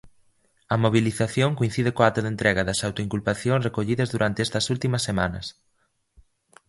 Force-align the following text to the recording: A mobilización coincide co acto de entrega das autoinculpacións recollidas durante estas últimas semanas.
A 0.73 0.75
mobilización 0.83 1.51
coincide 1.59 1.91
co 1.95 2.01
acto 2.09 2.19
de 2.23 2.31
entrega 2.33 2.67
das 2.69 2.83
autoinculpacións 2.87 3.63
recollidas 3.67 4.11
durante 4.15 4.39
estas 4.47 4.65
últimas 4.73 5.05
semanas. 5.09 5.45